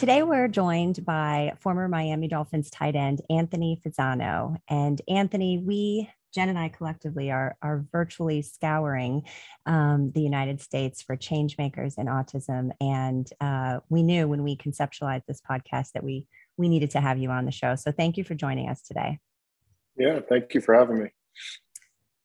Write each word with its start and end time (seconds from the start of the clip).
Today, 0.00 0.22
we're 0.22 0.48
joined 0.48 1.04
by 1.04 1.52
former 1.60 1.86
Miami 1.86 2.26
Dolphins 2.26 2.70
tight 2.70 2.96
end 2.96 3.20
Anthony 3.28 3.78
Fasano. 3.84 4.56
And 4.66 4.98
Anthony, 5.06 5.58
we, 5.58 6.08
Jen 6.32 6.48
and 6.48 6.58
I 6.58 6.70
collectively, 6.70 7.30
are, 7.30 7.54
are 7.60 7.84
virtually 7.92 8.40
scouring 8.40 9.24
um, 9.66 10.10
the 10.14 10.22
United 10.22 10.62
States 10.62 11.02
for 11.02 11.16
change 11.16 11.58
makers 11.58 11.96
in 11.98 12.06
autism. 12.06 12.70
And 12.80 13.28
uh, 13.42 13.80
we 13.90 14.02
knew 14.02 14.26
when 14.26 14.42
we 14.42 14.56
conceptualized 14.56 15.26
this 15.28 15.42
podcast 15.42 15.92
that 15.92 16.02
we, 16.02 16.24
we 16.56 16.70
needed 16.70 16.92
to 16.92 17.00
have 17.02 17.18
you 17.18 17.28
on 17.28 17.44
the 17.44 17.52
show. 17.52 17.74
So 17.74 17.92
thank 17.92 18.16
you 18.16 18.24
for 18.24 18.34
joining 18.34 18.70
us 18.70 18.80
today. 18.80 19.18
Yeah, 19.98 20.20
thank 20.26 20.54
you 20.54 20.62
for 20.62 20.74
having 20.74 20.98
me. 20.98 21.10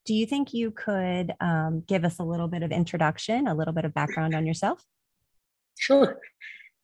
Do 0.06 0.14
you 0.14 0.26
think 0.26 0.54
you 0.54 0.72
could 0.72 1.34
um, 1.42 1.84
give 1.86 2.06
us 2.06 2.20
a 2.20 2.24
little 2.24 2.48
bit 2.48 2.64
of 2.64 2.72
introduction, 2.72 3.48
a 3.48 3.54
little 3.54 3.74
bit 3.74 3.84
of 3.84 3.94
background 3.94 4.34
on 4.34 4.46
yourself? 4.46 4.82
Sure. 5.78 6.22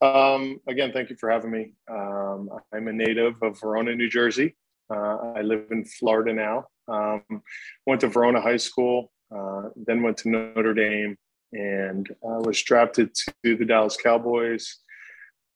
Um, 0.01 0.59
again, 0.67 0.91
thank 0.91 1.09
you 1.09 1.15
for 1.19 1.29
having 1.29 1.51
me. 1.51 1.73
Um, 1.89 2.49
I'm 2.73 2.87
a 2.87 2.93
native 2.93 3.41
of 3.43 3.59
Verona, 3.59 3.95
New 3.95 4.09
Jersey. 4.09 4.55
Uh, 4.89 5.33
I 5.35 5.41
live 5.41 5.67
in 5.71 5.85
Florida 5.85 6.33
now. 6.33 6.65
Um, 6.87 7.43
went 7.85 8.01
to 8.01 8.07
Verona 8.07 8.41
High 8.41 8.57
School, 8.57 9.11
uh, 9.33 9.69
then 9.75 10.01
went 10.01 10.17
to 10.17 10.29
Notre 10.29 10.73
Dame, 10.73 11.17
and 11.53 12.09
uh, 12.23 12.41
was 12.41 12.61
drafted 12.63 13.13
to 13.13 13.55
the 13.55 13.65
Dallas 13.65 13.95
Cowboys. 13.95 14.79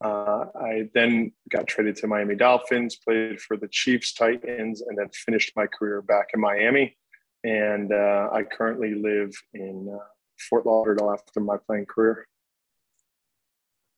Uh, 0.04 0.46
I 0.56 0.90
then 0.94 1.32
got 1.50 1.68
traded 1.68 1.96
to 1.98 2.08
Miami 2.08 2.36
Dolphins, 2.36 2.98
played 2.98 3.42
for 3.42 3.58
the 3.58 3.68
Chiefs, 3.70 4.14
Titans, 4.14 4.82
and 4.82 4.98
then 4.98 5.10
finished 5.10 5.54
my 5.56 5.66
career 5.66 6.02
back 6.02 6.28
in 6.34 6.40
Miami. 6.40 6.96
And 7.44 7.92
uh, 7.92 8.30
I 8.32 8.44
currently 8.44 8.94
live 8.94 9.34
in 9.54 9.90
uh, 9.92 10.04
Fort 10.50 10.66
Lauderdale 10.66 11.12
after 11.12 11.40
my 11.40 11.58
playing 11.66 11.86
career 11.88 12.28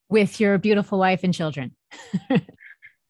with 0.09 0.39
your 0.39 0.57
beautiful 0.57 0.99
wife 0.99 1.21
and 1.23 1.33
children. 1.33 1.75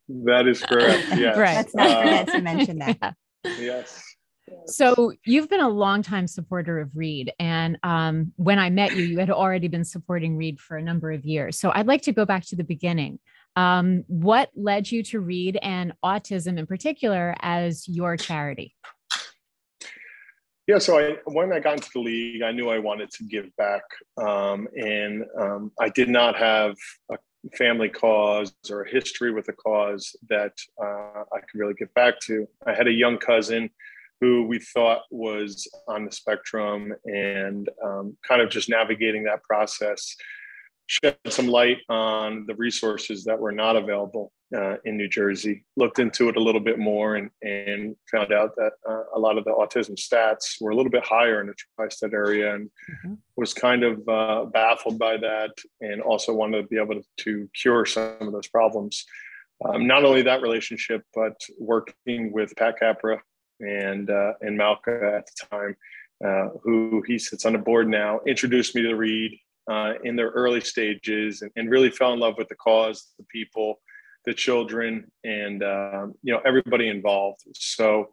that 0.10 0.48
is 0.48 0.62
correct. 0.64 1.08
Yes. 1.18 1.38
right. 1.38 1.56
Let's 1.56 1.76
not 1.76 2.02
forget 2.04 2.30
uh, 2.30 2.32
to 2.34 2.42
mention 2.42 2.80
that. 2.80 3.16
Yeah. 3.46 3.84
Yes. 3.84 4.04
So 4.66 5.14
you've 5.26 5.48
been 5.50 5.62
a 5.62 5.70
longtime 5.70 6.28
supporter 6.28 6.80
of 6.80 6.90
Reed, 6.96 7.32
and 7.40 7.78
um, 7.84 8.34
when 8.36 8.60
I 8.60 8.70
met 8.70 8.96
you, 8.96 9.04
you 9.04 9.20
had 9.20 9.30
already 9.30 9.68
been 9.70 9.86
supporting 9.86 10.36
Reed 10.36 10.60
for 10.60 10.76
a 10.76 10.82
number 10.82 11.12
of 11.12 11.24
years. 11.24 11.58
So 11.58 11.72
I'd 11.74 11.88
like 11.88 12.02
to 12.04 12.12
go 12.12 12.26
back 12.26 12.46
to 12.48 12.56
the 12.56 12.64
beginning. 12.64 13.20
Um, 13.56 14.04
what 14.08 14.50
led 14.56 14.92
you 14.92 15.04
to 15.04 15.20
Reed 15.20 15.58
and 15.62 15.94
autism 16.04 16.58
in 16.58 16.66
particular 16.66 17.36
as 17.42 17.88
your 17.88 18.18
charity? 18.18 18.76
Yeah, 20.68 20.80
so 20.80 21.00
I, 21.00 21.16
when 21.26 21.54
I 21.54 21.62
got 21.62 21.76
into 21.76 21.90
the 21.94 22.02
league, 22.02 22.42
I 22.42 22.52
knew 22.52 22.70
I 22.70 22.78
wanted 22.78 23.10
to 23.12 23.24
give 23.24 23.56
back, 23.56 23.84
um, 24.22 24.68
and 24.76 25.24
um, 25.40 25.72
I 25.80 25.88
did 25.88 26.10
not 26.10 26.36
have 26.36 26.76
a 27.10 27.18
family 27.58 27.88
cause 27.88 28.54
or 28.70 28.82
a 28.82 28.90
history 28.90 29.32
with 29.32 29.48
a 29.48 29.54
cause 29.54 30.14
that 30.30 30.52
uh, 30.82 31.24
I 31.34 31.40
could 31.40 31.58
really 31.58 31.74
give 31.74 31.94
back 31.94 32.20
to. 32.26 32.46
I 32.66 32.74
had 32.74 32.88
a 32.88 32.92
young 32.92 33.18
cousin 33.18 33.70
who 34.20 34.46
we 34.46 34.60
thought 34.60 35.04
was 35.10 35.70
on 35.88 36.04
the 36.04 36.12
spectrum, 36.12 36.94
and 37.06 37.70
um, 37.82 38.18
kind 38.28 38.42
of 38.42 38.50
just 38.50 38.68
navigating 38.68 39.24
that 39.24 39.44
process 39.44 40.18
shed 40.88 41.18
some 41.28 41.48
light 41.48 41.78
on 41.90 42.46
the 42.46 42.56
resources 42.56 43.24
that 43.26 43.40
were 43.40 43.52
not 43.52 43.76
available 43.78 44.32
uh, 44.56 44.76
in 44.86 44.98
New 44.98 45.10
Jersey. 45.10 45.66
Looked 45.76 46.00
into 46.00 46.30
it 46.30 46.38
a 46.38 46.42
little 46.42 46.62
bit 46.62 46.80
more 46.80 47.16
and, 47.16 47.30
and 47.42 47.96
found 48.10 48.32
out 48.32 48.56
that 48.56 48.74
uh, 48.88 49.04
a 49.16 49.20
lot 49.20 49.38
of 49.38 49.44
the 49.44 49.52
autism 49.52 49.96
stats 49.96 50.62
were 50.62 50.72
a 50.72 50.76
little 50.76 50.92
bit 50.92 51.06
higher 51.06 51.42
in 51.42 51.48
the 51.48 51.54
tri-state 51.76 52.14
area 52.14 52.56
and 52.56 52.68
mm-hmm. 52.68 53.14
was 53.36 53.54
kind 53.54 53.84
of 53.84 54.08
uh, 54.08 54.46
baffled 54.46 54.98
by 54.98 55.18
that 55.18 55.52
and 55.82 56.02
also 56.02 56.34
wanted 56.34 56.62
to 56.62 56.68
be 56.68 56.78
able 56.78 57.02
to, 57.18 57.50
cure 57.54 57.86
some 57.86 58.16
of 58.22 58.32
those 58.32 58.48
problems. 58.48 59.06
Um, 59.66 59.88
not 59.88 60.06
only 60.06 60.22
that 60.22 60.42
relationship, 60.42 61.04
but 61.16 61.40
working 61.60 62.32
with 62.32 62.56
Pat 62.56 62.80
Capra 62.80 63.22
and, 63.60 64.10
uh, 64.10 64.34
and 64.42 64.56
Malka 64.56 65.16
at 65.18 65.26
the 65.26 65.48
time, 65.50 65.76
uh, 66.24 66.50
who 66.64 67.04
he 67.08 67.18
sits 67.18 67.46
on 67.46 67.54
the 67.54 67.60
board 67.60 67.88
now, 67.88 68.20
introduced 68.28 68.76
me 68.76 68.84
to 68.84 68.96
Reed 68.96 69.38
uh, 69.70 69.94
in 70.04 70.16
their 70.16 70.30
early 70.30 70.62
stages 70.62 71.42
and, 71.42 71.52
and, 71.56 71.70
really 71.70 71.90
fell 71.90 72.14
in 72.14 72.20
love 72.20 72.36
with 72.38 72.48
the 72.48 72.56
cause, 72.56 73.14
the 73.18 73.26
people, 73.26 73.80
the 74.28 74.34
children, 74.34 75.10
and 75.24 75.64
uh, 75.64 76.06
you 76.22 76.34
know 76.34 76.42
everybody 76.46 76.90
involved. 76.90 77.42
So 77.56 78.10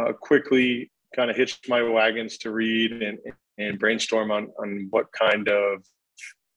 uh, 0.00 0.12
quickly, 0.14 0.90
kind 1.14 1.30
of 1.30 1.36
hitched 1.36 1.68
my 1.68 1.82
wagons 1.82 2.38
to 2.38 2.50
Reed 2.50 2.90
and 2.92 3.18
and 3.58 3.78
brainstorm 3.78 4.32
on 4.32 4.48
on 4.58 4.88
what 4.90 5.06
kind 5.12 5.48
of 5.48 5.84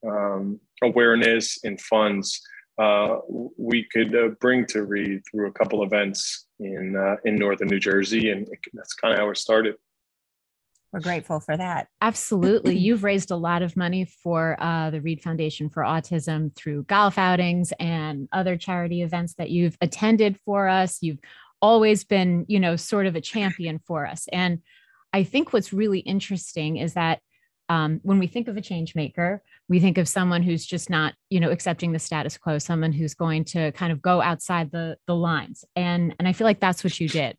um, 0.07 0.59
awareness 0.81 1.59
and 1.63 1.79
funds 1.79 2.41
uh, 2.77 3.17
we 3.57 3.85
could 3.91 4.15
uh, 4.15 4.29
bring 4.39 4.65
to 4.67 4.83
Reed 4.83 5.21
through 5.29 5.47
a 5.47 5.51
couple 5.51 5.83
events 5.83 6.47
in 6.59 6.95
uh, 6.95 7.17
in 7.25 7.35
northern 7.35 7.67
New 7.67 7.79
Jersey, 7.79 8.31
and 8.31 8.47
that's 8.73 8.93
kind 8.93 9.13
of 9.13 9.19
how 9.19 9.29
it 9.29 9.37
started 9.37 9.75
we're 10.93 10.99
grateful 10.99 11.39
for 11.39 11.57
that. 11.57 11.87
Absolutely. 12.01 12.77
You've 12.77 13.03
raised 13.03 13.31
a 13.31 13.35
lot 13.35 13.63
of 13.63 13.75
money 13.75 14.05
for 14.05 14.55
uh, 14.59 14.91
the 14.91 15.01
Reed 15.01 15.23
Foundation 15.23 15.69
for 15.69 15.81
Autism 15.81 16.55
through 16.55 16.83
golf 16.83 17.17
outings 17.17 17.73
and 17.79 18.29
other 18.31 18.55
charity 18.55 19.01
events 19.01 19.33
that 19.33 19.49
you've 19.49 19.75
attended 19.81 20.39
for 20.45 20.69
us. 20.69 20.99
You've 21.01 21.17
always 21.63 22.03
been, 22.03 22.45
you 22.47 22.59
know, 22.59 22.75
sort 22.75 23.07
of 23.07 23.15
a 23.15 23.21
champion 23.21 23.79
for 23.87 24.05
us. 24.05 24.27
And 24.31 24.59
I 25.11 25.23
think 25.23 25.51
what's 25.51 25.73
really 25.73 25.99
interesting 25.99 26.77
is 26.77 26.93
that 26.93 27.19
um, 27.69 27.99
when 28.03 28.19
we 28.19 28.27
think 28.27 28.47
of 28.47 28.57
a 28.57 28.61
change 28.61 28.93
maker, 28.93 29.41
we 29.69 29.79
think 29.79 29.97
of 29.97 30.07
someone 30.07 30.43
who's 30.43 30.65
just 30.65 30.89
not, 30.89 31.15
you 31.29 31.39
know, 31.39 31.49
accepting 31.49 31.91
the 31.91 31.99
status 31.99 32.37
quo, 32.37 32.59
someone 32.59 32.91
who's 32.91 33.15
going 33.15 33.45
to 33.45 33.71
kind 33.71 33.91
of 33.91 34.01
go 34.01 34.21
outside 34.21 34.71
the 34.71 34.97
the 35.07 35.15
lines. 35.15 35.63
And 35.75 36.13
and 36.19 36.27
I 36.27 36.33
feel 36.33 36.45
like 36.45 36.59
that's 36.59 36.83
what 36.83 36.99
you 36.99 37.07
did. 37.07 37.37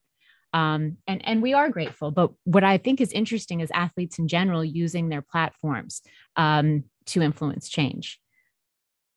Um, 0.54 0.98
and 1.08 1.20
and 1.26 1.42
we 1.42 1.52
are 1.52 1.68
grateful. 1.68 2.12
But 2.12 2.30
what 2.44 2.62
I 2.64 2.78
think 2.78 3.00
is 3.00 3.12
interesting 3.12 3.60
is 3.60 3.70
athletes 3.74 4.18
in 4.18 4.28
general 4.28 4.64
using 4.64 5.08
their 5.08 5.20
platforms 5.20 6.00
um, 6.36 6.84
to 7.06 7.20
influence 7.20 7.68
change. 7.68 8.20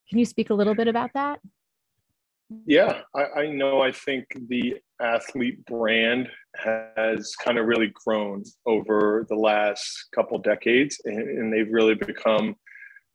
Can 0.10 0.18
you 0.18 0.26
speak 0.26 0.50
a 0.50 0.56
little 0.56 0.74
bit 0.74 0.88
about 0.88 1.12
that? 1.14 1.40
Yeah, 2.66 3.02
I, 3.16 3.42
I 3.42 3.48
know. 3.52 3.82
I 3.82 3.92
think 3.92 4.26
the 4.48 4.76
athlete 5.00 5.64
brand 5.66 6.28
has 6.56 7.36
kind 7.36 7.60
of 7.60 7.68
really 7.68 7.92
grown 8.06 8.44
over 8.66 9.26
the 9.30 9.36
last 9.36 10.08
couple 10.16 10.40
decades, 10.40 11.00
and, 11.06 11.20
and 11.20 11.54
they've 11.54 11.72
really 11.72 11.96
become 11.96 12.56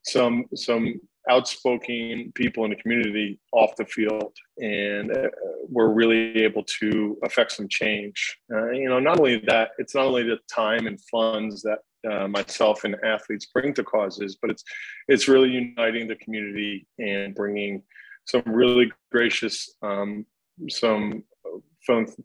some 0.05 0.45
some 0.55 1.01
outspoken 1.31 2.33
people 2.35 2.65
in 2.65 2.71
the 2.71 2.77
community 2.77 3.39
off 3.53 3.77
the 3.77 3.85
field, 3.85 4.35
and 4.59 5.17
uh, 5.17 5.29
we're 5.69 5.93
really 5.93 6.43
able 6.43 6.65
to 6.81 7.17
affect 7.25 7.53
some 7.53 7.69
change. 7.69 8.39
Uh, 8.53 8.71
you 8.71 8.89
know, 8.89 8.99
not 8.99 9.19
only 9.19 9.43
that, 9.47 9.71
it's 9.79 9.95
not 9.95 10.07
only 10.07 10.25
the 10.25 10.39
time 10.53 10.87
and 10.87 10.99
funds 11.11 11.63
that 11.63 11.79
uh, 12.11 12.27
myself 12.27 12.85
and 12.85 12.97
athletes 13.05 13.47
bring 13.47 13.73
to 13.75 13.85
causes, 13.85 14.37
but 14.41 14.51
it's 14.51 14.65
it's 15.09 15.29
really 15.29 15.51
uniting 15.51 16.09
the 16.09 16.17
community 16.17 16.87
and 16.99 17.35
bringing 17.35 17.83
some 18.25 18.43
really 18.47 18.91
gracious, 19.11 19.75
um, 19.83 20.25
some 20.69 21.25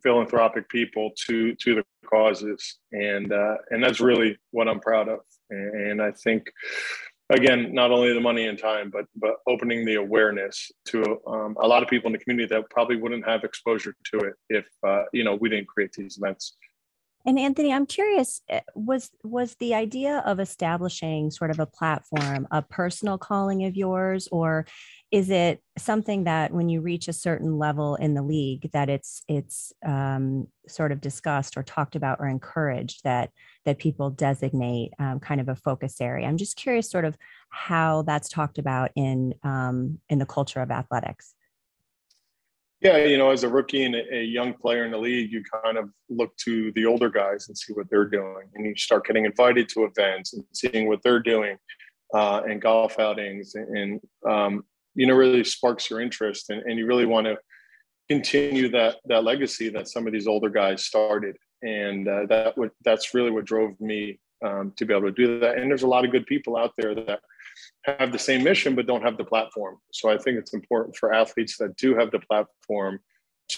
philanthropic 0.04 0.70
people 0.70 1.12
to 1.28 1.56
to 1.56 1.76
the 1.76 1.84
causes, 2.10 2.78
and 2.92 3.32
uh, 3.32 3.56
and 3.70 3.84
that's 3.84 4.00
really 4.00 4.38
what 4.52 4.68
I'm 4.68 4.80
proud 4.80 5.10
of. 5.10 5.20
And 5.50 6.02
I 6.02 6.12
think 6.12 6.48
again 7.30 7.74
not 7.74 7.92
only 7.92 8.14
the 8.14 8.22
money 8.22 8.48
and 8.48 8.58
time 8.58 8.90
but 8.90 9.06
but 9.16 9.36
opening 9.48 9.86
the 9.86 9.96
awareness 9.96 10.72
to 10.86 11.20
um, 11.28 11.56
a 11.62 11.68
lot 11.68 11.84
of 11.84 11.90
people 11.90 12.08
in 12.08 12.14
the 12.14 12.20
community 12.20 12.48
that 12.48 12.70
probably 12.70 12.96
wouldn't 12.96 13.26
have 13.26 13.44
exposure 13.44 13.96
to 14.04 14.20
it 14.20 14.34
if 14.50 14.66
uh, 14.86 15.04
you 15.14 15.24
know 15.24 15.36
we 15.36 15.50
didn't 15.50 15.68
create 15.68 15.92
these 15.94 16.18
events 16.18 16.56
and 17.26 17.38
Anthony, 17.38 17.74
I'm 17.74 17.86
curious, 17.86 18.42
eh, 18.48 18.62
was 18.76 19.10
was 19.24 19.56
the 19.56 19.74
idea 19.74 20.24
of 20.26 20.40
establishing 20.40 21.30
sort 21.32 21.52
of 21.52 21.60
a 21.60 21.66
platform 21.66 22.48
a 22.52 22.62
personal 22.62 23.18
calling 23.18 23.66
of 23.66 23.76
yours, 23.76 24.28
or 24.32 24.66
is 25.12 25.30
it 25.30 25.62
something 25.78 26.26
that 26.26 26.54
when 26.54 26.70
you 26.70 26.82
reach 26.82 27.08
a 27.08 27.14
certain 27.14 27.58
level 27.58 27.96
in 27.96 28.14
the 28.14 28.22
league 28.22 28.70
that 28.72 28.90
it's 28.90 29.24
it's 29.28 29.74
um, 29.86 30.48
sort 30.68 30.92
of 30.92 31.02
discussed 31.02 31.58
or 31.58 31.64
talked 31.64 31.96
about 31.96 32.20
or 32.20 32.28
encouraged 32.28 33.04
that 33.04 33.32
that 33.66 33.78
people 33.80 34.10
designate 34.10 34.92
um, 35.00 35.20
kind 35.20 35.42
of 35.42 35.50
a 35.50 35.56
focus 35.56 36.00
area? 36.00 36.28
I'm 36.28 36.38
just 36.38 36.56
curious, 36.56 36.90
sort 36.90 37.06
of 37.06 37.18
how 37.50 38.04
that's 38.04 38.30
talked 38.30 38.58
about 38.58 38.92
in 38.96 39.34
um, 39.44 40.00
in 40.10 40.20
the 40.20 40.26
culture 40.26 40.62
of 40.62 40.72
athletics. 40.72 41.34
Yeah, 42.82 42.98
you 42.98 43.18
know, 43.18 43.32
as 43.32 43.44
a 43.44 43.50
rookie 43.50 43.86
and 43.86 43.96
a, 43.96 44.24
young 44.24 44.54
player 44.54 44.86
in 44.86 44.92
the 44.92 45.00
league, 45.00 45.32
you 45.32 45.44
kind 45.64 45.78
of 45.78 45.90
look 46.10 46.36
to 46.38 46.72
the 46.74 46.86
older 46.86 47.10
guys 47.10 47.48
and 47.48 47.58
see 47.58 47.74
what 47.74 47.90
they're 47.90 48.08
doing, 48.08 48.50
and 48.54 48.66
you 48.66 48.76
start 48.76 49.08
getting 49.08 49.26
invited 49.26 49.68
to 49.70 49.86
events 49.86 50.34
and 50.34 50.44
seeing 50.54 50.88
what 50.88 51.02
they're 51.04 51.20
doing, 51.20 51.58
uh, 52.14 52.42
and 52.48 52.62
golf 52.62 53.00
outings, 53.00 53.56
and 53.56 54.00
um, 54.30 54.64
you 54.94 55.08
know, 55.08 55.16
really 55.16 55.44
sparks 55.44 55.90
your 55.90 56.02
interest, 56.02 56.52
and, 56.52 56.62
and 56.64 56.78
you 56.78 56.86
really 56.86 57.08
want 57.08 57.26
to 57.26 57.36
continue 58.10 58.70
that 58.70 58.98
that 59.06 59.24
legacy 59.24 59.70
that 59.70 59.88
some 59.88 60.06
of 60.06 60.14
these 60.14 60.28
older 60.28 60.50
guys 60.50 60.86
started, 60.86 61.36
and 61.64 62.08
uh, 62.08 62.28
that 62.28 62.54
that's 62.84 63.16
really 63.16 63.32
what 63.32 63.46
drove 63.46 63.80
me 63.82 64.20
um, 64.46 64.72
to 64.78 64.86
be 64.86 64.94
able 64.94 65.08
to 65.08 65.12
do 65.12 65.40
that. 65.40 65.58
And 65.58 65.70
there's 65.70 65.84
a 65.84 65.88
lot 65.88 66.06
of 66.06 66.12
good 66.12 66.28
people 66.28 66.56
out 66.56 66.74
there 66.78 66.94
that 66.94 67.22
have 67.84 68.12
the 68.12 68.20
same 68.20 68.44
mission 68.44 68.76
but 68.76 68.88
don't 68.88 69.04
have 69.04 69.18
the 69.18 69.24
platform. 69.24 69.78
So 69.92 70.10
I 70.10 70.18
think 70.18 70.38
it's 70.38 70.54
important 70.54 70.96
for 70.96 71.14
athletes 71.14 71.58
that 71.58 71.76
do 71.78 71.96
have 71.96 72.12
the 72.12 72.20
platform 72.20 73.00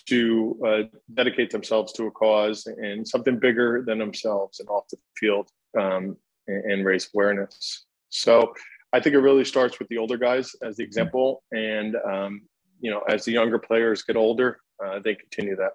to 0.08 0.60
uh, 0.66 0.98
dedicate 1.14 1.50
themselves 1.50 1.94
to 1.94 2.06
a 2.06 2.12
cause 2.12 2.68
and 2.68 3.08
something 3.08 3.40
bigger 3.40 3.84
than 3.86 3.98
themselves 3.98 4.60
and 4.60 4.70
off 4.70 4.84
the 4.92 4.98
field 5.18 5.50
um, 5.80 6.16
and, 6.48 6.72
and, 6.72 6.86
raise 6.86 7.10
awareness. 7.14 7.86
So 8.10 8.54
I 8.94 9.00
think 9.00 9.16
it 9.16 9.20
really 9.20 9.46
starts 9.46 9.80
with 9.80 9.88
the 9.88 9.98
older 9.98 10.18
guys 10.18 10.56
as 10.62 10.78
the 10.78 10.84
example, 10.84 11.44
and 11.52 11.96
um, 12.08 12.42
you 12.80 12.92
know, 12.92 13.02
as 13.10 13.26
the 13.26 13.32
younger 13.32 13.60
players 13.60 14.04
get 14.04 14.16
older, 14.16 14.60
uh, 14.84 15.00
they 15.00 15.16
continue 15.16 15.56
that. 15.56 15.74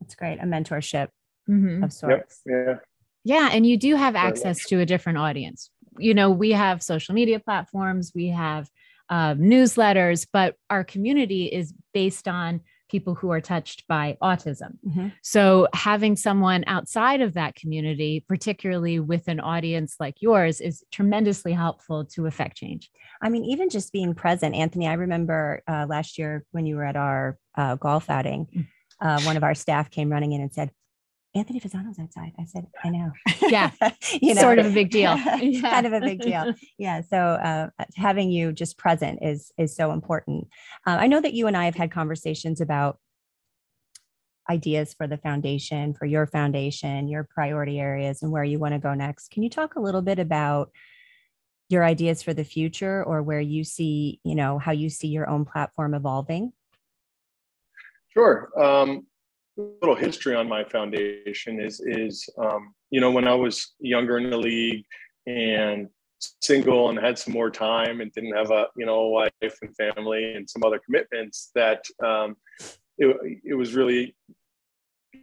That's 0.00 0.14
great. 0.14 0.38
A 0.38 0.44
mentorship 0.44 1.08
mm-hmm. 1.48 1.82
of 1.84 1.92
sorts. 1.92 2.42
Yep. 2.46 2.66
Yeah. 2.66 2.74
Yeah, 3.24 3.50
and 3.52 3.66
you 3.66 3.76
do 3.76 3.94
have 3.94 4.16
access 4.16 4.64
to 4.66 4.80
a 4.80 4.86
different 4.86 5.18
audience. 5.18 5.70
You 6.00 6.14
know, 6.14 6.30
we 6.30 6.52
have 6.52 6.82
social 6.82 7.14
media 7.14 7.40
platforms, 7.40 8.12
we 8.14 8.28
have 8.28 8.68
uh, 9.10 9.34
newsletters, 9.34 10.26
but 10.32 10.54
our 10.68 10.84
community 10.84 11.46
is 11.46 11.72
based 11.94 12.28
on 12.28 12.60
people 12.90 13.14
who 13.14 13.30
are 13.30 13.40
touched 13.40 13.86
by 13.86 14.16
autism. 14.22 14.78
Mm-hmm. 14.86 15.08
So 15.22 15.68
having 15.74 16.16
someone 16.16 16.64
outside 16.66 17.20
of 17.20 17.34
that 17.34 17.54
community, 17.54 18.24
particularly 18.26 18.98
with 18.98 19.28
an 19.28 19.40
audience 19.40 19.96
like 20.00 20.16
yours, 20.20 20.60
is 20.60 20.82
tremendously 20.90 21.52
helpful 21.52 22.06
to 22.06 22.26
affect 22.26 22.56
change. 22.56 22.90
I 23.22 23.28
mean, 23.28 23.44
even 23.44 23.68
just 23.68 23.92
being 23.92 24.14
present, 24.14 24.54
Anthony, 24.54 24.88
I 24.88 24.94
remember 24.94 25.62
uh, 25.68 25.86
last 25.88 26.18
year 26.18 26.44
when 26.52 26.64
you 26.64 26.76
were 26.76 26.84
at 26.84 26.96
our 26.96 27.38
uh, 27.56 27.74
golf 27.74 28.08
outing, 28.08 28.46
mm. 28.56 28.66
uh, 29.02 29.20
one 29.22 29.36
of 29.36 29.44
our 29.44 29.54
staff 29.54 29.90
came 29.90 30.10
running 30.10 30.32
in 30.32 30.40
and 30.40 30.52
said, 30.52 30.70
Anthony 31.34 31.60
Fasano's 31.60 31.98
outside. 31.98 32.32
I 32.38 32.44
said, 32.44 32.66
I 32.82 32.88
know. 32.88 33.12
Yeah. 33.42 33.70
you 34.20 34.34
know, 34.34 34.40
sort 34.40 34.58
of 34.58 34.66
a 34.66 34.70
big 34.70 34.90
deal. 34.90 35.16
yeah. 35.40 35.70
kind 35.70 35.86
of 35.86 35.92
a 35.92 36.00
big 36.00 36.20
deal. 36.20 36.54
Yeah. 36.78 37.02
So 37.02 37.18
uh, 37.18 37.68
having 37.96 38.30
you 38.30 38.52
just 38.52 38.78
present 38.78 39.18
is 39.20 39.52
is 39.58 39.74
so 39.74 39.92
important. 39.92 40.48
Uh, 40.86 40.96
I 41.00 41.06
know 41.08 41.20
that 41.20 41.34
you 41.34 41.46
and 41.46 41.56
I 41.56 41.64
have 41.64 41.74
had 41.74 41.90
conversations 41.90 42.60
about 42.60 42.98
ideas 44.48 44.94
for 44.94 45.06
the 45.06 45.18
foundation, 45.18 45.92
for 45.92 46.06
your 46.06 46.26
foundation, 46.26 47.08
your 47.08 47.24
priority 47.24 47.78
areas, 47.80 48.22
and 48.22 48.30
where 48.30 48.44
you 48.44 48.58
want 48.58 48.74
to 48.74 48.78
go 48.78 48.94
next. 48.94 49.30
Can 49.30 49.42
you 49.42 49.50
talk 49.50 49.74
a 49.74 49.80
little 49.80 50.02
bit 50.02 50.18
about 50.18 50.70
your 51.68 51.84
ideas 51.84 52.22
for 52.22 52.32
the 52.32 52.44
future 52.44 53.04
or 53.04 53.22
where 53.22 53.40
you 53.40 53.64
see, 53.64 54.20
you 54.24 54.34
know, 54.34 54.58
how 54.58 54.72
you 54.72 54.88
see 54.88 55.08
your 55.08 55.28
own 55.28 55.44
platform 55.44 55.94
evolving? 55.94 56.52
Sure. 58.14 58.48
Um, 58.58 59.07
little 59.58 59.96
history 59.96 60.34
on 60.34 60.48
my 60.48 60.64
foundation 60.64 61.60
is 61.60 61.80
is 61.80 62.28
um, 62.38 62.74
you 62.90 63.00
know 63.00 63.10
when 63.10 63.26
I 63.26 63.34
was 63.34 63.74
younger 63.80 64.18
in 64.18 64.30
the 64.30 64.38
league 64.38 64.84
and 65.26 65.88
single 66.40 66.88
and 66.90 66.98
had 66.98 67.18
some 67.18 67.32
more 67.32 67.50
time 67.50 68.00
and 68.00 68.12
didn't 68.12 68.36
have 68.36 68.50
a 68.50 68.66
you 68.76 68.86
know 68.86 68.98
a 69.00 69.10
wife 69.10 69.58
and 69.62 69.76
family 69.76 70.34
and 70.34 70.48
some 70.48 70.62
other 70.64 70.80
commitments 70.84 71.50
that 71.54 71.84
um, 72.04 72.36
it, 72.98 73.40
it 73.44 73.54
was 73.54 73.74
really 73.74 74.14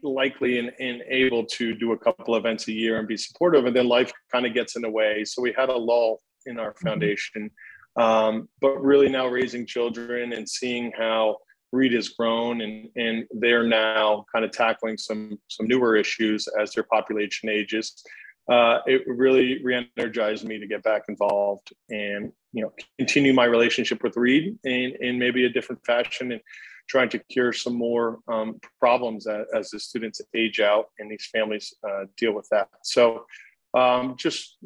likely 0.03 0.59
and, 0.59 0.71
and 0.79 1.01
able 1.09 1.45
to 1.45 1.75
do 1.75 1.93
a 1.93 1.97
couple 1.97 2.35
events 2.35 2.67
a 2.67 2.71
year 2.71 2.99
and 2.99 3.07
be 3.07 3.17
supportive. 3.17 3.65
And 3.65 3.75
then 3.75 3.87
life 3.87 4.11
kind 4.31 4.45
of 4.45 4.53
gets 4.53 4.75
in 4.75 4.81
the 4.81 4.89
way. 4.89 5.23
So 5.25 5.41
we 5.41 5.53
had 5.57 5.69
a 5.69 5.77
lull 5.77 6.21
in 6.45 6.59
our 6.59 6.71
mm-hmm. 6.71 6.87
foundation. 6.87 7.51
Um, 7.97 8.49
but 8.59 8.81
really 8.81 9.07
now 9.07 9.27
raising 9.27 9.65
children 9.65 10.33
and 10.33 10.47
seeing 10.47 10.91
how 10.97 11.37
Reed 11.75 11.94
has 11.94 12.10
grown 12.10 12.62
and, 12.62 12.89
and 12.95 13.25
they're 13.31 13.68
now 13.68 14.25
kind 14.31 14.45
of 14.45 14.51
tackling 14.51 14.98
some, 14.98 15.38
some 15.48 15.68
newer 15.68 15.95
issues 15.95 16.48
as 16.60 16.72
their 16.72 16.83
population 16.83 17.50
ages. 17.50 18.04
Uh, 18.50 18.80
it 18.86 19.04
really 19.07 19.63
re-energized 19.63 20.45
me 20.45 20.60
to 20.60 20.68
get 20.68 20.83
back 20.83 21.04
involved 21.10 21.74
and 21.89 22.31
you 22.54 22.62
know 22.62 22.72
continue 23.00 23.33
my 23.33 23.45
relationship 23.45 24.04
with 24.04 24.16
Reed 24.16 24.56
in, 24.63 24.94
in 25.01 25.18
maybe 25.18 25.45
a 25.45 25.50
different 25.50 25.83
fashion 25.83 26.31
and 26.31 26.42
trying 26.88 27.10
to 27.10 27.18
cure 27.18 27.51
some 27.51 27.75
more 27.75 28.19
um, 28.28 28.60
problems 28.80 29.25
as, 29.25 29.48
as, 29.56 29.69
the 29.71 29.80
students 29.80 30.21
age 30.36 30.60
out 30.60 30.89
and 31.00 31.10
these 31.10 31.28
families 31.33 31.74
uh, 31.88 32.06
deal 32.16 32.33
with 32.33 32.48
that. 32.51 32.69
So 32.83 33.25
um, 33.74 34.16
just 34.18 34.57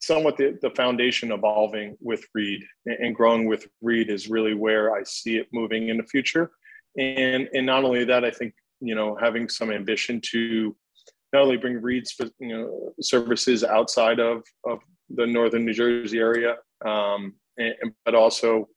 somewhat 0.00 0.36
the, 0.36 0.58
the 0.62 0.70
foundation 0.70 1.32
evolving 1.32 1.96
with 2.00 2.24
Reed 2.34 2.62
and 2.86 3.14
growing 3.14 3.46
with 3.46 3.66
Reed 3.82 4.10
is 4.10 4.28
really 4.28 4.54
where 4.54 4.94
I 4.94 5.02
see 5.02 5.36
it 5.36 5.48
moving 5.52 5.88
in 5.88 5.96
the 5.96 6.04
future. 6.04 6.50
And 6.96 7.48
and 7.52 7.66
not 7.66 7.84
only 7.84 8.04
that, 8.04 8.24
I 8.24 8.30
think 8.30 8.54
you 8.80 8.94
know 8.94 9.16
having 9.20 9.48
some 9.48 9.70
ambition 9.70 10.20
to 10.32 10.76
not 11.32 11.42
only 11.42 11.56
bring 11.56 11.80
Reed's 11.80 12.14
you 12.38 12.48
know 12.48 12.92
services 13.00 13.64
outside 13.64 14.20
of 14.20 14.42
of 14.64 14.80
the 15.10 15.26
northern 15.26 15.64
New 15.64 15.74
Jersey 15.74 16.18
area, 16.18 16.56
um, 16.84 17.34
and, 17.56 17.74
but 18.04 18.14
also 18.14 18.68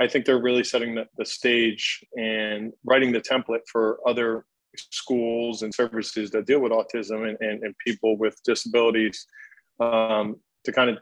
I 0.00 0.08
think 0.08 0.24
they're 0.24 0.40
really 0.40 0.64
setting 0.64 0.94
the, 0.94 1.06
the 1.18 1.26
stage 1.26 2.02
and 2.16 2.72
writing 2.84 3.12
the 3.12 3.20
template 3.20 3.66
for 3.70 3.98
other 4.06 4.46
schools 4.76 5.62
and 5.62 5.74
services 5.74 6.30
that 6.30 6.46
deal 6.46 6.60
with 6.60 6.72
autism 6.72 7.28
and, 7.28 7.36
and, 7.40 7.62
and 7.62 7.74
people 7.84 8.16
with 8.16 8.40
disabilities 8.44 9.26
um, 9.80 10.36
to 10.64 10.72
kind 10.72 10.90
of 10.90 10.98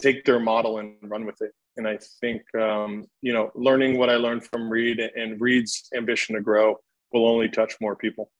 take 0.00 0.24
their 0.24 0.40
model 0.40 0.78
and 0.78 0.96
run 1.02 1.24
with 1.24 1.40
it. 1.40 1.52
And 1.76 1.86
I 1.86 1.98
think, 2.20 2.42
um, 2.54 3.04
you 3.22 3.32
know, 3.32 3.50
learning 3.54 3.98
what 3.98 4.10
I 4.10 4.16
learned 4.16 4.44
from 4.44 4.70
Reed 4.70 4.98
and 4.98 5.40
Reed's 5.40 5.88
ambition 5.94 6.34
to 6.34 6.40
grow 6.40 6.76
will 7.12 7.26
only 7.26 7.48
touch 7.48 7.74
more 7.80 7.96
people. 7.96 8.30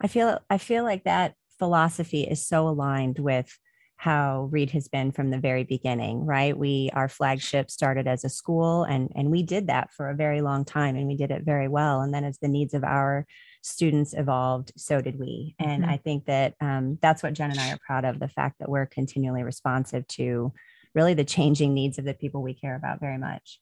I 0.00 0.08
feel, 0.08 0.40
I 0.50 0.58
feel 0.58 0.82
like 0.82 1.04
that 1.04 1.34
philosophy 1.58 2.22
is 2.22 2.46
so 2.46 2.68
aligned 2.68 3.18
with 3.20 3.56
how 4.02 4.48
Reed 4.50 4.70
has 4.70 4.88
been 4.88 5.12
from 5.12 5.30
the 5.30 5.38
very 5.38 5.62
beginning, 5.62 6.26
right? 6.26 6.58
We 6.58 6.90
our 6.92 7.08
flagship 7.08 7.70
started 7.70 8.08
as 8.08 8.24
a 8.24 8.28
school 8.28 8.82
and 8.82 9.12
and 9.14 9.30
we 9.30 9.44
did 9.44 9.68
that 9.68 9.92
for 9.92 10.10
a 10.10 10.16
very 10.16 10.40
long 10.40 10.64
time 10.64 10.96
and 10.96 11.06
we 11.06 11.16
did 11.16 11.30
it 11.30 11.44
very 11.44 11.68
well. 11.68 12.00
And 12.00 12.12
then 12.12 12.24
as 12.24 12.36
the 12.38 12.48
needs 12.48 12.74
of 12.74 12.82
our 12.82 13.28
students 13.62 14.12
evolved, 14.12 14.72
so 14.76 15.00
did 15.00 15.18
we. 15.18 15.54
And 15.58 15.82
mm-hmm. 15.82 15.92
I 15.92 15.96
think 15.96 16.26
that 16.26 16.54
um, 16.60 16.98
that's 17.00 17.22
what 17.22 17.32
Jen 17.32 17.50
and 17.50 17.60
I 17.60 17.72
are 17.72 17.78
proud 17.84 18.04
of 18.04 18.18
the 18.18 18.28
fact 18.28 18.58
that 18.58 18.68
we're 18.68 18.86
continually 18.86 19.42
responsive 19.42 20.06
to 20.08 20.52
really 20.94 21.14
the 21.14 21.24
changing 21.24 21.72
needs 21.72 21.98
of 21.98 22.04
the 22.04 22.14
people 22.14 22.42
we 22.42 22.54
care 22.54 22.76
about 22.76 23.00
very 23.00 23.18
much. 23.18 23.60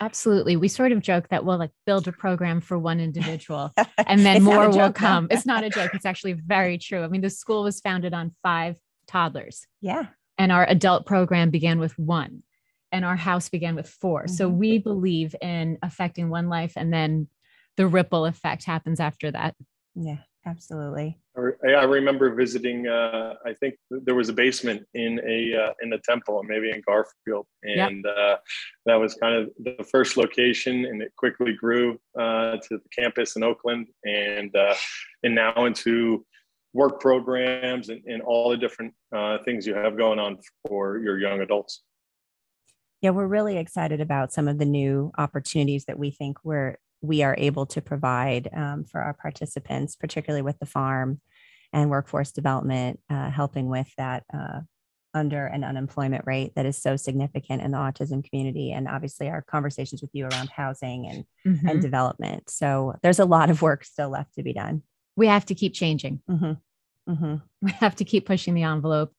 Absolutely. 0.00 0.56
We 0.56 0.68
sort 0.68 0.92
of 0.92 1.00
joke 1.00 1.28
that 1.28 1.44
we'll 1.44 1.58
like 1.58 1.70
build 1.86 2.06
a 2.08 2.12
program 2.12 2.60
for 2.60 2.78
one 2.78 3.00
individual 3.00 3.72
and 4.06 4.20
then 4.20 4.42
more 4.42 4.68
will 4.68 4.74
joke, 4.74 4.96
come. 4.96 5.28
It's 5.30 5.46
not 5.46 5.64
a 5.64 5.70
joke. 5.70 5.90
It's 5.94 6.04
actually 6.04 6.34
very 6.34 6.78
true. 6.78 7.04
I 7.04 7.08
mean, 7.08 7.20
the 7.20 7.30
school 7.30 7.62
was 7.62 7.80
founded 7.80 8.12
on 8.12 8.34
five 8.42 8.76
toddlers. 9.06 9.66
Yeah. 9.80 10.06
And 10.38 10.52
our 10.52 10.68
adult 10.68 11.06
program 11.06 11.50
began 11.50 11.78
with 11.78 11.98
one 11.98 12.42
and 12.90 13.04
our 13.04 13.16
house 13.16 13.48
began 13.48 13.74
with 13.74 13.88
4 13.88 14.24
mm-hmm. 14.24 14.34
So 14.34 14.48
we 14.48 14.78
believe 14.78 15.34
in 15.40 15.78
affecting 15.82 16.28
one 16.28 16.48
life 16.48 16.74
and 16.76 16.92
then 16.92 17.28
the 17.76 17.86
ripple 17.86 18.26
effect 18.26 18.64
happens 18.64 19.00
after 19.00 19.30
that. 19.30 19.54
Yeah, 19.94 20.18
absolutely. 20.46 21.18
I 21.36 21.84
remember 21.84 22.34
visiting. 22.34 22.86
Uh, 22.86 23.34
I 23.46 23.54
think 23.54 23.76
there 23.90 24.14
was 24.14 24.28
a 24.28 24.32
basement 24.32 24.86
in 24.94 25.18
a 25.26 25.54
uh, 25.54 25.72
in 25.82 25.92
a 25.92 25.98
temple, 25.98 26.42
maybe 26.42 26.70
in 26.70 26.82
Garfield, 26.86 27.46
and 27.62 28.04
yep. 28.04 28.14
uh, 28.18 28.36
that 28.86 28.96
was 28.96 29.14
kind 29.14 29.34
of 29.34 29.50
the 29.58 29.84
first 29.90 30.16
location. 30.16 30.84
And 30.84 31.02
it 31.02 31.12
quickly 31.16 31.54
grew 31.54 31.98
uh, 32.18 32.56
to 32.56 32.68
the 32.70 32.88
campus 32.94 33.36
in 33.36 33.42
Oakland, 33.42 33.88
and 34.04 34.54
uh, 34.54 34.74
and 35.22 35.34
now 35.34 35.64
into 35.64 36.24
work 36.74 37.00
programs 37.00 37.88
and, 37.88 38.02
and 38.06 38.22
all 38.22 38.50
the 38.50 38.56
different 38.56 38.94
uh, 39.14 39.38
things 39.44 39.66
you 39.66 39.74
have 39.74 39.96
going 39.96 40.18
on 40.18 40.38
for 40.66 40.98
your 40.98 41.18
young 41.18 41.40
adults. 41.40 41.82
Yeah, 43.02 43.10
we're 43.10 43.26
really 43.26 43.58
excited 43.58 44.00
about 44.00 44.32
some 44.32 44.48
of 44.48 44.58
the 44.58 44.64
new 44.64 45.12
opportunities 45.18 45.86
that 45.86 45.98
we 45.98 46.10
think 46.10 46.38
we're 46.44 46.78
we 47.02 47.22
are 47.22 47.34
able 47.36 47.66
to 47.66 47.82
provide 47.82 48.48
um, 48.54 48.84
for 48.84 49.00
our 49.00 49.12
participants, 49.12 49.96
particularly 49.96 50.42
with 50.42 50.58
the 50.58 50.66
farm 50.66 51.20
and 51.72 51.90
workforce 51.90 52.32
development, 52.32 53.00
uh, 53.10 53.30
helping 53.30 53.68
with 53.68 53.90
that 53.98 54.24
uh, 54.32 54.60
under 55.14 55.46
and 55.46 55.64
unemployment 55.64 56.24
rate 56.26 56.52
that 56.54 56.64
is 56.64 56.80
so 56.80 56.96
significant 56.96 57.60
in 57.60 57.72
the 57.72 57.78
autism 57.78 58.24
community, 58.24 58.72
and 58.72 58.88
obviously 58.88 59.28
our 59.28 59.42
conversations 59.42 60.00
with 60.00 60.10
you 60.14 60.26
around 60.26 60.48
housing 60.48 61.06
and 61.06 61.24
mm-hmm. 61.46 61.68
and 61.68 61.82
development. 61.82 62.48
So 62.48 62.94
there's 63.02 63.18
a 63.18 63.24
lot 63.24 63.50
of 63.50 63.60
work 63.60 63.84
still 63.84 64.08
left 64.08 64.34
to 64.34 64.42
be 64.42 64.52
done. 64.52 64.82
We 65.16 65.26
have 65.26 65.44
to 65.46 65.54
keep 65.54 65.74
changing. 65.74 66.22
Mm-hmm. 66.30 67.12
Mm-hmm. 67.12 67.34
We 67.60 67.72
have 67.72 67.96
to 67.96 68.04
keep 68.04 68.26
pushing 68.26 68.54
the 68.54 68.62
envelope. 68.62 69.12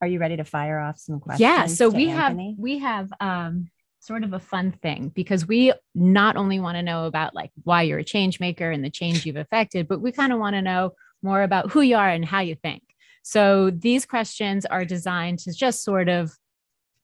Are 0.00 0.06
you 0.06 0.20
ready 0.20 0.36
to 0.36 0.44
fire 0.44 0.78
off 0.78 0.98
some 0.98 1.18
questions? 1.20 1.40
Yeah. 1.40 1.66
So 1.66 1.88
we 1.88 2.08
Anthony? 2.08 2.50
have 2.50 2.58
we 2.58 2.78
have 2.78 3.12
um, 3.20 3.70
sort 4.08 4.24
of 4.24 4.32
a 4.32 4.40
fun 4.40 4.72
thing 4.72 5.12
because 5.14 5.46
we 5.46 5.70
not 5.94 6.36
only 6.36 6.58
want 6.58 6.76
to 6.76 6.82
know 6.82 7.04
about 7.04 7.34
like 7.34 7.52
why 7.62 7.82
you're 7.82 7.98
a 7.98 8.04
change 8.04 8.40
maker 8.40 8.70
and 8.70 8.82
the 8.82 8.88
change 8.90 9.26
you've 9.26 9.36
affected, 9.36 9.86
but 9.86 10.00
we 10.00 10.10
kind 10.10 10.32
of 10.32 10.40
want 10.40 10.54
to 10.54 10.62
know 10.62 10.92
more 11.22 11.42
about 11.42 11.70
who 11.70 11.82
you 11.82 11.94
are 11.94 12.08
and 12.08 12.24
how 12.24 12.40
you 12.40 12.54
think. 12.54 12.82
So 13.22 13.70
these 13.70 14.06
questions 14.06 14.64
are 14.64 14.86
designed 14.86 15.40
to 15.40 15.52
just 15.52 15.84
sort 15.84 16.08
of 16.08 16.32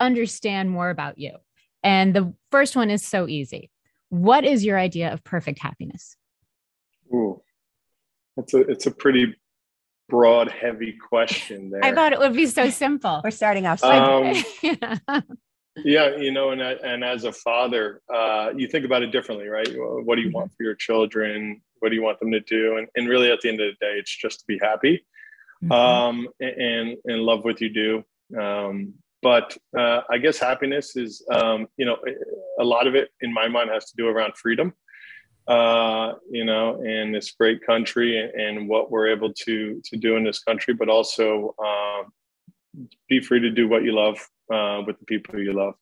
understand 0.00 0.70
more 0.70 0.88
about 0.88 1.18
you. 1.18 1.32
And 1.82 2.14
the 2.14 2.32
first 2.50 2.74
one 2.74 2.88
is 2.88 3.04
so 3.04 3.28
easy. 3.28 3.70
What 4.08 4.46
is 4.46 4.64
your 4.64 4.78
idea 4.78 5.12
of 5.12 5.22
perfect 5.22 5.58
happiness? 5.60 6.16
Ooh, 7.12 7.42
it's 8.38 8.54
a 8.54 8.60
it's 8.60 8.86
a 8.86 8.90
pretty 8.90 9.36
broad, 10.08 10.50
heavy 10.50 10.94
question 10.94 11.68
there. 11.68 11.84
I 11.84 11.92
thought 11.92 12.14
it 12.14 12.18
would 12.18 12.34
be 12.34 12.46
so 12.46 12.70
simple. 12.70 13.20
We're 13.22 13.30
starting 13.30 13.66
off. 13.66 13.84
Um, 13.84 14.34
yeah, 14.62 15.20
you 15.76 16.30
know, 16.32 16.50
and 16.50 16.60
and 16.60 17.04
as 17.04 17.24
a 17.24 17.32
father, 17.32 18.00
uh, 18.12 18.50
you 18.56 18.68
think 18.68 18.84
about 18.84 19.02
it 19.02 19.10
differently, 19.10 19.48
right? 19.48 19.68
What 19.74 20.16
do 20.16 20.22
you 20.22 20.30
want 20.30 20.52
for 20.56 20.62
your 20.62 20.74
children? 20.74 21.60
What 21.80 21.88
do 21.90 21.96
you 21.96 22.02
want 22.02 22.20
them 22.20 22.30
to 22.32 22.40
do? 22.40 22.76
And 22.76 22.88
and 22.94 23.08
really, 23.08 23.30
at 23.30 23.40
the 23.40 23.48
end 23.48 23.60
of 23.60 23.72
the 23.72 23.86
day, 23.86 23.94
it's 23.98 24.16
just 24.16 24.40
to 24.40 24.44
be 24.46 24.58
happy, 24.62 25.04
mm-hmm. 25.62 25.72
um, 25.72 26.28
and 26.40 26.96
and 27.04 27.22
love 27.22 27.44
what 27.44 27.60
you 27.60 27.70
do. 27.70 28.04
Um, 28.40 28.94
but 29.22 29.56
uh, 29.76 30.02
I 30.10 30.18
guess 30.18 30.38
happiness 30.38 30.96
is, 30.96 31.24
um, 31.30 31.66
you 31.78 31.86
know, 31.86 31.96
a 32.60 32.64
lot 32.64 32.86
of 32.86 32.94
it 32.94 33.08
in 33.22 33.32
my 33.32 33.48
mind 33.48 33.70
has 33.70 33.86
to 33.86 33.96
do 33.96 34.06
around 34.06 34.36
freedom 34.36 34.74
uh, 35.46 36.14
you 36.30 36.44
know, 36.44 36.80
in 36.82 37.12
this 37.12 37.32
great 37.32 37.64
country 37.66 38.18
and, 38.18 38.30
and, 38.40 38.68
what 38.68 38.90
we're 38.90 39.08
able 39.08 39.32
to 39.32 39.80
to 39.84 39.96
do 39.96 40.16
in 40.16 40.24
this 40.24 40.38
country, 40.38 40.72
but 40.72 40.88
also 40.88 41.54
um, 41.58 42.12
be 43.08 43.20
free 43.20 43.40
to 43.40 43.50
do 43.50 43.68
what 43.68 43.84
you 43.84 43.92
love 43.92 44.18
uh, 44.52 44.82
with 44.86 44.98
the 44.98 45.04
people 45.06 45.38
you 45.38 45.52
love. 45.52 45.74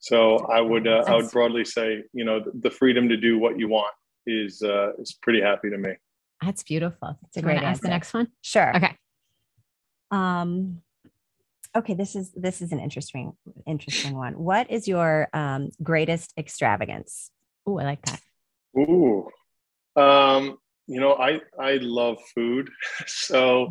So 0.00 0.38
I 0.46 0.60
would 0.60 0.86
uh, 0.86 1.04
I 1.06 1.16
would 1.16 1.30
broadly 1.30 1.64
say, 1.64 2.04
you 2.12 2.24
know, 2.24 2.44
the 2.60 2.70
freedom 2.70 3.08
to 3.08 3.16
do 3.16 3.38
what 3.38 3.58
you 3.58 3.68
want 3.68 3.94
is 4.26 4.62
uh, 4.62 4.92
is 4.98 5.18
pretty 5.20 5.40
happy 5.40 5.70
to 5.70 5.78
me. 5.78 5.90
That's 6.42 6.62
beautiful. 6.62 7.18
That's 7.22 7.36
a 7.36 7.42
great. 7.42 7.62
Ask 7.62 7.82
the 7.82 7.88
next 7.88 8.14
one. 8.14 8.28
Sure. 8.42 8.76
Okay. 8.76 8.96
Um. 10.10 10.82
Okay, 11.76 11.94
this 11.94 12.16
is 12.16 12.32
this 12.32 12.62
is 12.62 12.72
an 12.72 12.80
interesting 12.80 13.32
interesting 13.66 14.16
one. 14.16 14.38
What 14.38 14.70
is 14.70 14.88
your 14.88 15.28
um, 15.32 15.70
greatest 15.82 16.32
extravagance? 16.38 17.30
Oh, 17.66 17.78
I 17.78 17.84
like 17.84 18.02
that. 18.06 18.20
Ooh, 18.78 19.28
um, 19.96 20.58
you 20.86 21.00
know, 21.00 21.14
I 21.14 21.40
I 21.60 21.78
love 21.82 22.18
food, 22.34 22.70
so 23.06 23.70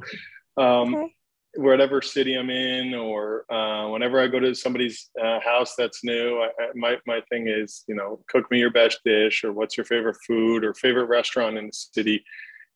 um, 0.58 0.96
okay. 0.96 1.14
Whatever 1.58 2.02
city 2.02 2.36
I'm 2.36 2.50
in, 2.50 2.94
or 2.94 3.52
uh, 3.52 3.90
whenever 3.90 4.22
I 4.22 4.28
go 4.28 4.40
to 4.40 4.54
somebody's 4.54 5.10
uh, 5.22 5.40
house 5.40 5.74
that's 5.78 6.04
new, 6.04 6.40
I, 6.40 6.48
I, 6.64 6.68
my 6.76 6.98
my 7.06 7.22
thing 7.30 7.48
is, 7.48 7.84
you 7.88 7.96
know, 7.96 8.20
cook 8.30 8.50
me 8.52 8.60
your 8.60 8.72
best 8.72 9.00
dish, 9.04 9.44
or 9.44 9.52
what's 9.52 9.78
your 9.78 9.86
favorite 9.86 10.18
food, 10.26 10.64
or 10.64 10.74
favorite 10.74 11.06
restaurant 11.06 11.58
in 11.58 11.68
the 11.68 11.74
city, 11.74 12.24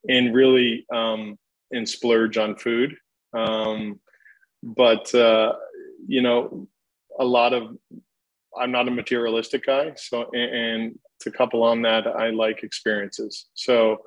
and 0.09 0.33
really 0.33 0.85
um, 0.93 1.37
and 1.71 1.87
splurge 1.87 2.37
on 2.37 2.55
food. 2.55 2.95
Um, 3.33 3.99
but 4.63 5.13
uh, 5.13 5.53
you 6.07 6.21
know, 6.21 6.67
a 7.19 7.25
lot 7.25 7.53
of 7.53 7.77
I'm 8.59 8.71
not 8.71 8.87
a 8.87 8.91
materialistic 8.91 9.65
guy, 9.65 9.93
so 9.95 10.29
and, 10.33 10.55
and 10.55 10.99
to 11.21 11.31
couple 11.31 11.63
on 11.63 11.83
that, 11.83 12.07
I 12.07 12.31
like 12.31 12.63
experiences. 12.63 13.47
So 13.53 14.01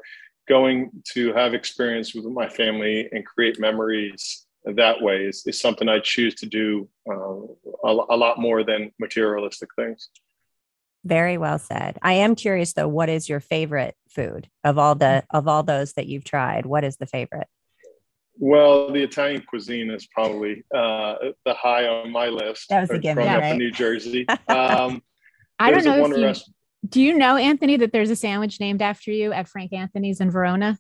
going 0.48 0.90
to 1.14 1.32
have 1.32 1.54
experience 1.54 2.14
with 2.14 2.26
my 2.26 2.48
family 2.48 3.08
and 3.12 3.24
create 3.24 3.58
memories 3.58 4.43
that 4.64 5.02
way 5.02 5.24
is, 5.24 5.42
is 5.46 5.60
something 5.60 5.88
I 5.88 6.00
choose 6.00 6.34
to 6.36 6.46
do 6.46 6.88
uh, 7.08 7.14
a, 7.14 7.90
a 8.10 8.16
lot 8.16 8.38
more 8.38 8.64
than 8.64 8.92
materialistic 8.98 9.70
things. 9.76 10.08
Very 11.04 11.36
well 11.36 11.58
said. 11.58 11.98
I 12.00 12.14
am 12.14 12.34
curious 12.34 12.72
though, 12.72 12.88
what 12.88 13.10
is 13.10 13.28
your 13.28 13.40
favorite 13.40 13.94
food 14.08 14.48
of 14.64 14.78
all 14.78 14.94
the 14.94 15.22
of 15.30 15.46
all 15.46 15.62
those 15.62 15.92
that 15.94 16.06
you've 16.06 16.24
tried? 16.24 16.64
What 16.64 16.82
is 16.82 16.96
the 16.96 17.06
favorite? 17.06 17.46
Well, 18.38 18.90
the 18.90 19.02
Italian 19.02 19.42
cuisine 19.46 19.90
is 19.90 20.06
probably 20.06 20.64
uh, 20.74 21.16
the 21.44 21.54
high 21.54 21.86
on 21.86 22.10
my 22.10 22.28
list. 22.28 22.68
That 22.70 22.80
was 22.80 22.90
a 22.90 22.98
given, 22.98 23.16
growing 23.16 23.28
yeah, 23.28 23.36
up 23.36 23.42
right? 23.42 23.52
in 23.52 23.58
New 23.58 23.70
Jersey. 23.70 24.26
Um, 24.48 25.02
I 25.58 25.70
don't 25.70 25.84
know 25.84 26.04
if 26.04 26.16
you, 26.16 26.24
rest- 26.24 26.50
do 26.88 27.00
you 27.00 27.16
know, 27.16 27.36
Anthony, 27.36 27.76
that 27.76 27.92
there's 27.92 28.10
a 28.10 28.16
sandwich 28.16 28.58
named 28.58 28.82
after 28.82 29.12
you 29.12 29.32
at 29.32 29.48
Frank 29.48 29.72
Anthony's 29.72 30.20
in 30.20 30.30
Verona? 30.30 30.78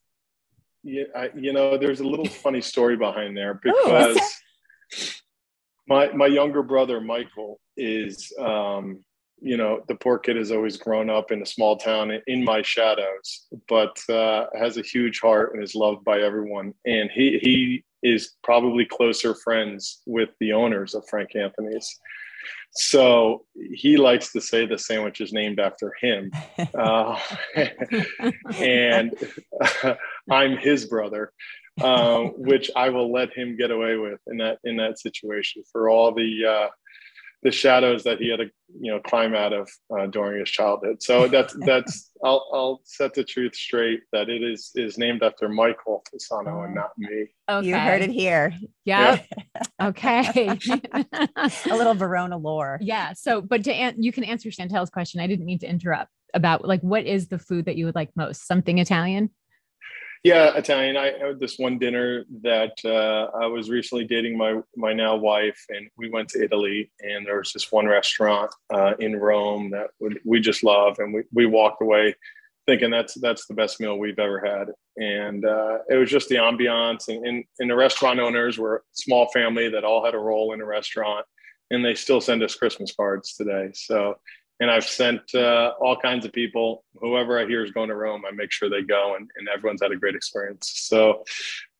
Yeah, 0.84 1.04
I, 1.16 1.30
you 1.34 1.52
know, 1.52 1.78
there's 1.78 2.00
a 2.00 2.06
little 2.06 2.26
funny 2.26 2.60
story 2.60 2.96
behind 2.96 3.36
there 3.36 3.54
because 3.54 4.18
Ooh, 4.18 5.06
my 5.88 6.12
my 6.12 6.26
younger 6.26 6.62
brother 6.62 7.00
Michael 7.00 7.58
is, 7.76 8.30
um, 8.38 9.02
you 9.40 9.56
know, 9.56 9.82
the 9.88 9.94
poor 9.94 10.18
kid 10.18 10.36
has 10.36 10.52
always 10.52 10.76
grown 10.76 11.08
up 11.08 11.32
in 11.32 11.40
a 11.40 11.46
small 11.46 11.78
town 11.78 12.12
in 12.26 12.44
my 12.44 12.60
shadows, 12.60 13.46
but 13.66 13.98
uh, 14.10 14.46
has 14.58 14.76
a 14.76 14.82
huge 14.82 15.20
heart 15.20 15.54
and 15.54 15.62
is 15.62 15.74
loved 15.74 16.04
by 16.04 16.20
everyone. 16.20 16.74
And 16.84 17.10
he 17.10 17.38
he 17.40 17.84
is 18.02 18.34
probably 18.42 18.84
closer 18.84 19.34
friends 19.34 20.02
with 20.06 20.28
the 20.38 20.52
owners 20.52 20.94
of 20.94 21.08
Frank 21.08 21.34
Anthony's. 21.34 21.98
So 22.76 23.44
he 23.54 23.96
likes 23.96 24.32
to 24.32 24.40
say 24.40 24.66
the 24.66 24.78
sandwich 24.78 25.20
is 25.20 25.32
named 25.32 25.60
after 25.60 25.92
him. 26.00 26.30
Uh, 26.74 27.18
and 28.58 29.14
uh, 29.82 29.94
I'm 30.30 30.56
his 30.56 30.86
brother, 30.86 31.32
uh, 31.80 32.20
which 32.36 32.70
I 32.76 32.90
will 32.90 33.12
let 33.12 33.32
him 33.32 33.56
get 33.56 33.70
away 33.70 33.96
with 33.96 34.20
in 34.26 34.38
that 34.38 34.58
in 34.64 34.76
that 34.76 34.98
situation 34.98 35.62
for 35.70 35.88
all 35.88 36.14
the 36.14 36.44
uh, 36.46 36.68
the 37.44 37.52
shadows 37.52 38.02
that 38.04 38.18
he 38.18 38.30
had 38.30 38.40
to 38.40 38.50
you 38.80 38.90
know 38.90 38.98
climb 39.00 39.34
out 39.34 39.52
of 39.52 39.70
uh, 39.96 40.06
during 40.06 40.40
his 40.40 40.50
childhood. 40.50 41.02
So 41.02 41.28
that's 41.28 41.54
that's 41.66 42.10
I'll 42.24 42.48
I'll 42.52 42.80
set 42.84 43.14
the 43.14 43.22
truth 43.22 43.54
straight 43.54 44.00
that 44.12 44.28
it 44.28 44.42
is 44.42 44.70
is 44.74 44.98
named 44.98 45.22
after 45.22 45.48
Michael 45.48 46.02
Fasano 46.10 46.64
and 46.64 46.74
not 46.74 46.90
me. 46.96 47.26
Okay. 47.48 47.66
You 47.66 47.76
heard 47.76 48.02
it 48.02 48.10
here. 48.10 48.54
Yep. 48.86 49.26
Yeah. 49.26 49.62
okay. 49.88 50.48
a 51.36 51.76
little 51.76 51.94
Verona 51.94 52.38
lore. 52.38 52.78
Yeah. 52.80 53.12
So, 53.12 53.42
but 53.42 53.62
to 53.64 53.72
an- 53.72 54.02
you 54.02 54.12
can 54.12 54.24
answer 54.24 54.50
Chantelle's 54.50 54.90
question. 54.90 55.20
I 55.20 55.26
didn't 55.26 55.44
mean 55.44 55.58
to 55.60 55.68
interrupt 55.68 56.10
about 56.32 56.66
like 56.66 56.80
what 56.80 57.04
is 57.04 57.28
the 57.28 57.38
food 57.38 57.66
that 57.66 57.76
you 57.76 57.84
would 57.84 57.94
like 57.94 58.10
most? 58.16 58.46
Something 58.46 58.78
Italian? 58.78 59.30
Yeah, 60.24 60.56
Italian. 60.56 60.96
I 60.96 61.12
had 61.18 61.38
this 61.38 61.58
one 61.58 61.78
dinner 61.78 62.24
that 62.42 62.78
uh, 62.82 63.36
I 63.38 63.46
was 63.46 63.68
recently 63.68 64.06
dating 64.06 64.38
my 64.38 64.60
my 64.74 64.94
now 64.94 65.16
wife, 65.16 65.62
and 65.68 65.90
we 65.98 66.08
went 66.08 66.30
to 66.30 66.42
Italy, 66.42 66.90
and 67.00 67.26
there 67.26 67.36
was 67.36 67.52
this 67.52 67.70
one 67.70 67.86
restaurant 67.86 68.50
uh, 68.72 68.94
in 68.98 69.16
Rome 69.16 69.70
that 69.70 69.90
we 70.24 70.40
just 70.40 70.64
love, 70.64 70.98
and 70.98 71.12
we 71.12 71.24
we 71.34 71.44
walked 71.44 71.82
away 71.82 72.14
thinking 72.66 72.90
that's 72.90 73.20
that's 73.20 73.46
the 73.46 73.52
best 73.52 73.80
meal 73.80 73.98
we've 73.98 74.18
ever 74.18 74.40
had, 74.40 74.68
and 74.96 75.44
uh, 75.44 75.80
it 75.90 75.96
was 75.96 76.10
just 76.10 76.30
the 76.30 76.36
ambiance, 76.36 77.08
and, 77.08 77.26
and 77.26 77.44
and 77.58 77.68
the 77.70 77.76
restaurant 77.76 78.18
owners 78.18 78.56
were 78.56 78.76
a 78.76 78.80
small 78.92 79.28
family 79.30 79.68
that 79.68 79.84
all 79.84 80.02
had 80.02 80.14
a 80.14 80.18
role 80.18 80.54
in 80.54 80.58
the 80.58 80.64
restaurant, 80.64 81.26
and 81.70 81.84
they 81.84 81.94
still 81.94 82.22
send 82.22 82.42
us 82.42 82.54
Christmas 82.54 82.94
cards 82.94 83.34
today. 83.34 83.72
So 83.74 84.14
and 84.60 84.70
I've 84.70 84.86
sent 84.86 85.34
uh, 85.34 85.72
all 85.80 85.96
kinds 85.96 86.24
of 86.24 86.32
people. 86.32 86.84
Whoever 87.00 87.38
I 87.38 87.46
hear 87.46 87.64
is 87.64 87.72
going 87.72 87.88
to 87.88 87.96
Rome, 87.96 88.22
I 88.26 88.32
make 88.32 88.52
sure 88.52 88.70
they 88.70 88.82
go, 88.82 89.14
and, 89.16 89.28
and 89.36 89.48
everyone's 89.48 89.82
had 89.82 89.92
a 89.92 89.96
great 89.96 90.14
experience. 90.14 90.72
So, 90.74 91.24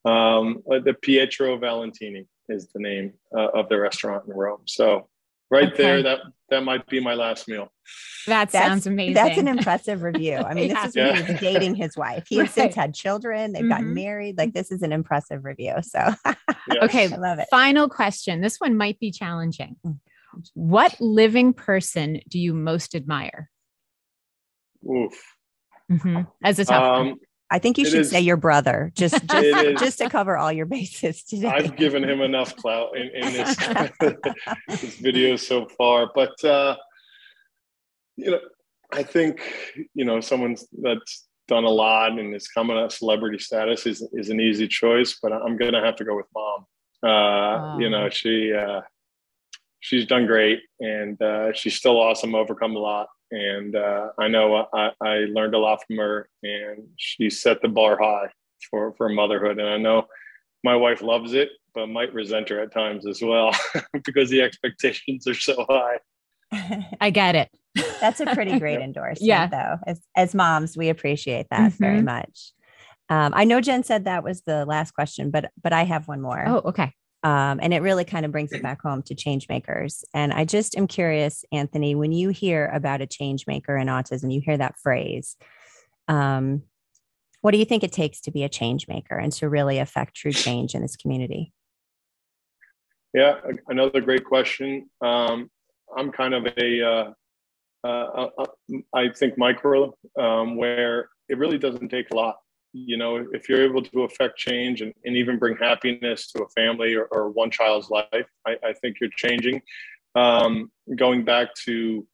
um, 0.05 0.63
the 0.67 0.95
Pietro 1.01 1.57
Valentini 1.57 2.27
is 2.49 2.69
the 2.75 2.81
name 2.81 3.15
uh, 3.35 3.49
of 3.55 3.69
the 3.69 3.79
restaurant 3.79 4.25
in 4.29 4.35
Rome. 4.35 4.63
So, 4.67 5.09
right 5.51 5.73
okay. 5.73 5.83
there, 5.83 6.03
that 6.03 6.21
that 6.51 6.63
might 6.63 6.87
be 6.89 7.01
my 7.01 7.15
last 7.15 7.49
meal. 7.49 7.73
That 8.27 8.51
that's, 8.51 8.67
sounds 8.67 8.87
amazing. 8.87 9.15
That's 9.15 9.39
an 9.39 9.49
impressive 9.49 10.03
review. 10.03 10.37
I 10.37 10.55
mean, 10.55 10.69
this 10.75 10.85
is 10.85 10.97
when 10.97 11.17
yeah. 11.17 11.39
dating 11.39 11.77
his 11.77 11.97
wife. 11.97 12.27
He 12.29 12.39
right. 12.39 12.47
has 12.47 12.55
since 12.55 12.75
had 12.75 12.95
children. 12.95 13.53
They've 13.53 13.63
mm-hmm. 13.63 13.71
gotten 13.71 13.95
married. 13.95 14.37
Like 14.37 14.53
this 14.53 14.73
is 14.73 14.83
an 14.83 14.93
impressive 14.93 15.45
review. 15.45 15.75
So, 15.83 16.01
yes. 16.27 16.37
okay, 16.83 17.05
I 17.13 17.17
love 17.17 17.39
it. 17.39 17.47
Final 17.51 17.89
question. 17.89 18.41
This 18.41 18.59
one 18.59 18.77
might 18.77 18.99
be 18.99 19.11
challenging. 19.11 19.77
What 20.55 21.01
living 21.01 21.53
person 21.53 22.21
do 22.29 22.39
you 22.39 22.55
most 22.55 22.95
admire? 22.95 23.51
Oof. 24.89 25.37
Mm-hmm. 25.91 26.23
As 26.43 26.59
a 26.59 26.65
tough 26.65 27.01
um, 27.01 27.19
I 27.51 27.59
think 27.59 27.79
you 27.79 27.85
should 27.85 28.01
is, 28.01 28.11
say 28.11 28.21
your 28.21 28.37
brother, 28.37 28.91
just 28.97 29.15
just, 29.31 29.79
just 29.79 29.99
to 29.99 30.09
cover 30.09 30.37
all 30.37 30.53
your 30.53 30.67
bases 30.67 31.23
today. 31.23 31.49
I've 31.49 31.77
given 31.77 32.03
him 32.03 32.21
enough 32.21 32.57
clout 32.57 32.97
in, 32.97 33.09
in 33.09 33.33
this, 33.33 33.57
this 34.69 34.97
video 34.97 35.37
so 35.37 35.67
far, 35.67 36.11
but 36.15 36.43
uh, 36.45 36.77
you 38.17 38.31
know, 38.31 38.41
I 38.93 39.03
think 39.03 39.41
you 39.95 40.05
know 40.05 40.21
someone 40.21 40.57
that's 40.83 41.27
done 41.47 41.65
a 41.65 41.71
lot 41.71 42.19
and 42.19 42.35
is 42.35 42.49
coming 42.49 42.79
at 42.79 42.91
celebrity 42.91 43.39
status 43.39 43.87
is 43.87 44.07
is 44.13 44.31
an 44.31 44.41
easy 44.41 44.67
choice, 44.67 45.19
but 45.23 45.33
I'm 45.33 45.57
gonna 45.57 45.85
have 45.85 45.97
to 45.97 46.05
go 46.05 46.17
with 46.17 46.27
mom. 46.35 46.67
Uh, 47.09 47.79
You 47.79 47.91
know, 47.91 48.09
she 48.09 48.53
uh, 48.53 48.81
she's 49.85 50.07
done 50.07 50.27
great 50.27 50.63
and 50.81 51.21
uh, 51.21 51.53
she's 51.53 51.75
still 51.75 52.01
awesome 52.01 52.35
overcome 52.35 52.75
a 52.75 52.79
lot 52.79 53.09
and 53.31 53.77
uh, 53.77 54.09
i 54.19 54.29
know 54.29 54.67
I, 54.73 54.91
I, 55.03 55.15
learned 55.31 55.55
a 55.55 55.59
lot 55.59 55.81
from 55.87 55.97
her 55.99 56.29
and 56.43 56.85
she 56.97 57.29
set 57.29 57.61
the 57.61 57.69
bar 57.69 57.99
high 58.01 58.31
for, 58.71 58.95
for 58.97 59.09
motherhood 59.09 59.59
and 59.59 59.69
i 59.69 59.77
know 59.77 60.07
my 60.63 60.75
wife 60.75 61.03
loves 61.03 61.35
it 61.35 61.51
but 61.75 61.89
might 61.89 62.15
resent 62.15 62.49
her 62.49 62.61
at 62.61 62.73
times 62.73 63.07
as 63.07 63.21
well 63.21 63.55
because 64.05 64.31
the 64.31 64.41
expectations 64.41 65.27
are 65.27 65.35
so 65.35 65.67
high. 65.69 65.99
I 67.01 67.11
get 67.11 67.35
it. 67.35 67.51
That's 68.01 68.21
a 68.21 68.27
pretty 68.27 68.59
great 68.61 68.81
endorsement 68.81 69.27
yeah. 69.27 69.47
though. 69.49 69.79
As, 69.87 70.01
as 70.17 70.35
moms 70.35 70.77
we 70.77 70.89
appreciate 70.89 71.49
that 71.51 71.73
mm-hmm. 71.73 71.85
very 71.85 72.03
much. 72.03 72.53
Um, 73.11 73.33
i 73.37 73.45
know 73.45 73.61
jen 73.61 73.83
said 73.83 74.07
that 74.07 74.25
was 74.25 74.41
the 74.47 74.65
last 74.65 74.93
question 74.93 75.31
but 75.31 75.51
but 75.63 75.75
i 75.75 75.85
have 75.85 76.09
one 76.09 76.23
more. 76.23 76.43
Oh 76.47 76.63
okay 76.65 76.95
um, 77.25 77.59
and 77.61 77.75
it 77.75 77.83
really 77.83 78.05
kind 78.05 78.25
of 78.25 78.31
brings 78.31 78.53
it 78.53 78.63
back 78.63 78.81
home 78.81 79.03
to 79.03 79.15
change 79.17 79.49
makers. 79.49 80.05
And 80.15 80.33
I 80.33 80.45
just 80.45 80.77
am 80.77 80.87
curious, 80.87 81.45
Anthony, 81.51 81.97
when 81.97 82.13
you 82.13 82.29
hear 82.29 82.71
about 82.73 83.01
a 83.01 83.07
change 83.07 83.47
maker 83.49 83.77
in 83.77 83.89
autism, 83.89 84.33
you 84.33 84.41
hear 84.41 84.59
that 84.59 84.79
phrase. 84.79 85.37
Um, 86.07 86.63
What 87.41 87.53
do 87.53 87.59
you 87.59 87.67
think 87.67 87.83
it 87.83 87.93
takes 87.93 88.21
to 88.23 88.31
be 88.31 88.43
a 88.45 88.49
change 88.49 88.89
maker 88.89 89.17
and 89.19 89.31
to 89.35 89.49
really 89.49 89.79
affect 89.79 90.15
true 90.17 90.33
change 90.33 90.75
in 90.75 90.81
this 90.81 90.97
community? 90.97 91.53
Yeah, 93.13 93.35
another 93.69 94.01
great 94.01 94.25
question. 94.25 94.89
Um, 95.01 95.51
I'm 95.97 96.11
kind 96.11 96.35
of 96.35 96.47
a, 96.57 96.83
uh, 96.83 97.13
uh, 97.85 97.87
uh, 97.87 98.31
uh, 98.39 98.79
I 98.95 99.11
think 99.11 99.37
micro, 99.37 99.95
um, 100.19 100.57
where 100.57 101.11
it 101.29 101.37
really 101.37 101.59
doesn't 101.59 101.91
take 101.91 102.11
a 102.11 102.17
lot. 102.17 102.37
You 102.77 102.97
know, 102.97 103.25
if 103.33 103.49
you're 103.49 103.65
able 103.65 103.83
to 103.83 104.03
affect 104.03 104.37
change 104.37 104.83
and, 104.83 104.93
and 105.05 105.17
even 105.17 105.39
bring 105.39 105.57
happiness 105.57 106.31
to 106.33 106.43
a 106.43 106.49
family 106.49 106.95
or, 106.95 107.05
or 107.13 107.31
one 107.31 107.51
child's 107.51 107.89
life, 107.89 108.27
I, 108.47 108.57
I 108.65 108.73
think 108.73 108.97
you're 109.01 109.11
changing. 109.17 109.63
Um, 110.17 110.71
going 110.97 111.25
back 111.25 111.55
to 111.67 112.07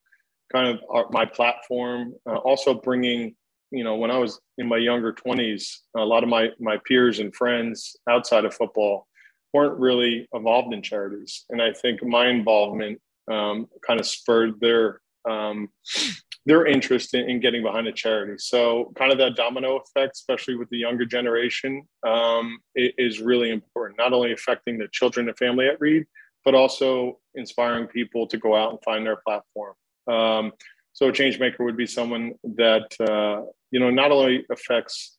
kind 0.53 0.69
of 0.69 0.81
our, 0.91 1.07
my 1.11 1.25
platform, 1.25 2.15
uh, 2.29 2.37
also 2.37 2.75
bringing, 2.75 3.35
you 3.71 3.85
know, 3.85 3.97
when 3.97 4.11
I 4.11 4.19
was 4.19 4.39
in 4.59 4.69
my 4.69 4.77
younger 4.77 5.13
20s, 5.13 5.79
a 5.97 6.05
lot 6.05 6.23
of 6.23 6.29
my 6.29 6.49
my 6.59 6.79
peers 6.87 7.21
and 7.21 7.35
friends 7.35 7.97
outside 8.09 8.45
of 8.45 8.55
football 8.55 9.07
weren't 9.55 9.79
really 9.79 10.29
involved 10.35 10.75
in 10.75 10.83
charities, 10.83 11.45
and 11.51 11.63
I 11.63 11.73
think 11.73 12.03
my 12.05 12.29
involvement 12.29 13.01
um, 13.31 13.69
kind 13.87 14.01
of 14.01 14.07
spurred 14.07 14.61
their 14.61 15.01
um, 15.29 15.69
their 16.47 16.67
interest 16.67 17.15
in, 17.15 17.29
in, 17.29 17.41
getting 17.41 17.63
behind 17.63 17.87
a 17.87 17.93
charity. 17.93 18.35
So, 18.39 18.93
kind 18.97 19.13
of 19.13 19.19
that 19.19 19.37
domino 19.37 19.77
effect, 19.77 20.17
especially 20.17 20.57
with 20.57 20.69
the 20.71 20.79
younger 20.79 21.05
generation, 21.05 21.83
um, 22.07 22.59
is 22.75 23.21
really 23.21 23.51
important. 23.51 23.99
Not 23.99 24.13
only 24.13 24.33
affecting 24.33 24.79
the 24.79 24.89
children 24.91 25.29
and 25.29 25.37
family 25.37 25.69
at 25.69 25.81
Reed, 25.81 26.07
but 26.45 26.55
also 26.55 27.19
inspiring 27.35 27.87
people 27.87 28.27
to 28.29 28.39
go 28.39 28.57
out 28.57 28.71
and 28.71 28.79
find 28.83 29.05
their 29.05 29.21
platform. 29.27 29.75
Um, 30.07 30.53
so, 30.93 31.09
a 31.09 31.13
change 31.13 31.39
maker 31.39 31.65
would 31.65 31.77
be 31.77 31.87
someone 31.87 32.35
that 32.43 32.95
uh, 33.01 33.45
you 33.71 33.81
know 33.81 33.91
not 33.91 34.11
only 34.11 34.47
affects 34.51 35.19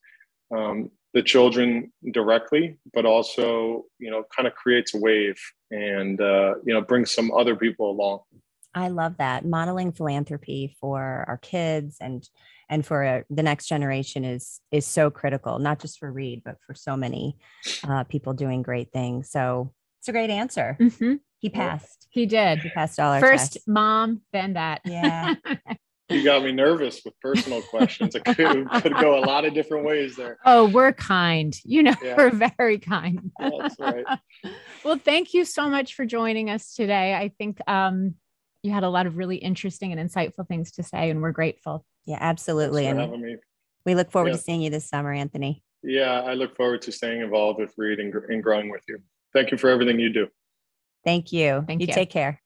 um, 0.55 0.89
the 1.13 1.21
children 1.21 1.91
directly, 2.11 2.77
but 2.93 3.05
also 3.05 3.85
you 3.99 4.09
know 4.09 4.23
kind 4.35 4.47
of 4.47 4.55
creates 4.55 4.95
a 4.95 4.97
wave 4.97 5.39
and 5.69 6.19
uh, 6.19 6.55
you 6.65 6.73
know 6.73 6.81
brings 6.81 7.11
some 7.11 7.31
other 7.31 7.55
people 7.55 7.91
along. 7.91 8.21
I 8.73 8.87
love 8.89 9.17
that 9.17 9.45
modeling 9.45 9.91
philanthropy 9.91 10.75
for 10.79 11.25
our 11.27 11.37
kids 11.37 11.97
and 11.99 12.27
and 12.69 12.85
for 12.85 13.03
uh, 13.03 13.21
the 13.29 13.43
next 13.43 13.67
generation 13.67 14.23
is 14.23 14.61
is 14.71 14.85
so 14.85 15.09
critical, 15.09 15.59
not 15.59 15.79
just 15.79 15.99
for 15.99 16.11
Reed, 16.11 16.41
but 16.43 16.57
for 16.65 16.73
so 16.73 16.95
many 16.95 17.37
uh, 17.87 18.05
people 18.05 18.33
doing 18.33 18.61
great 18.61 18.91
things. 18.91 19.29
So 19.29 19.73
it's 19.99 20.07
a 20.07 20.13
great 20.13 20.29
answer. 20.29 20.77
Mm-hmm. 20.79 21.15
He 21.39 21.49
passed. 21.49 22.07
He 22.09 22.25
did. 22.25 22.59
He 22.59 22.69
passed 22.69 22.99
all 22.99 23.11
our 23.11 23.19
first 23.19 23.53
tests. 23.53 23.67
mom, 23.67 24.21
then 24.31 24.53
that. 24.53 24.81
Yeah. 24.85 25.35
you 26.09 26.23
got 26.23 26.43
me 26.43 26.51
nervous 26.51 27.01
with 27.03 27.13
personal 27.19 27.61
questions. 27.63 28.15
It 28.15 28.23
could, 28.25 28.69
could 28.69 28.93
go 28.95 29.17
a 29.17 29.25
lot 29.25 29.43
of 29.45 29.53
different 29.53 29.85
ways 29.85 30.15
there. 30.15 30.37
Oh, 30.45 30.67
we're 30.69 30.93
kind. 30.93 31.55
You 31.63 31.83
know, 31.83 31.95
yeah. 32.03 32.15
we're 32.15 32.29
very 32.31 32.77
kind. 32.77 33.31
That's 33.39 33.79
right. 33.79 34.05
well, 34.85 34.97
thank 34.97 35.33
you 35.33 35.45
so 35.45 35.69
much 35.69 35.95
for 35.95 36.05
joining 36.05 36.49
us 36.49 36.73
today. 36.73 37.15
I 37.15 37.29
think 37.37 37.59
um, 37.67 38.15
you 38.63 38.71
had 38.71 38.83
a 38.83 38.89
lot 38.89 39.05
of 39.07 39.17
really 39.17 39.37
interesting 39.37 39.91
and 39.91 40.09
insightful 40.09 40.47
things 40.47 40.71
to 40.73 40.83
say, 40.83 41.09
and 41.09 41.21
we're 41.21 41.31
grateful. 41.31 41.85
Yeah, 42.05 42.17
absolutely. 42.19 42.87
and 42.87 43.39
we 43.85 43.95
look 43.95 44.11
forward 44.11 44.29
yeah. 44.29 44.35
to 44.35 44.41
seeing 44.41 44.61
you 44.61 44.69
this 44.69 44.87
summer, 44.87 45.11
Anthony. 45.11 45.63
Yeah, 45.83 46.21
I 46.21 46.33
look 46.33 46.55
forward 46.55 46.81
to 46.83 46.91
staying 46.91 47.21
involved 47.21 47.59
with 47.59 47.73
Reed 47.77 47.99
and, 47.99 48.13
and 48.13 48.43
growing 48.43 48.69
with 48.69 48.83
you. 48.87 48.99
Thank 49.33 49.51
you 49.51 49.57
for 49.57 49.69
everything 49.69 49.99
you 49.99 50.13
do. 50.13 50.27
Thank 51.03 51.31
you. 51.31 51.63
Thank 51.67 51.81
you. 51.81 51.87
You 51.87 51.93
take 51.93 52.11
care. 52.11 52.39